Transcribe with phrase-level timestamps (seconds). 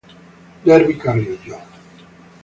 [0.65, 1.57] Derby Carrillo